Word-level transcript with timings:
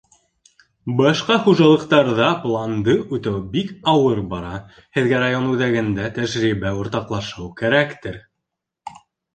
Башҡа 1.01 1.35
хужалыҡтарҙа 1.47 2.29
планды 2.47 2.95
үтәү 3.19 3.43
бик 3.53 3.75
ауыр 3.95 4.23
бара. 4.33 4.55
һеҙгә 4.99 5.21
район 5.27 5.49
үҙәгендә 5.53 6.11
тәжрибә 6.19 6.77
уртаҡлашыу 6.83 7.49
кәрәктер? 7.63 8.21